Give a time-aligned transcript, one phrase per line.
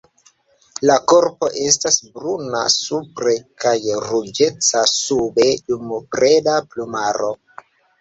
[0.89, 3.75] La korpo estas bruna supre kaj
[4.09, 7.35] ruĝeca sube dum breda plumaro.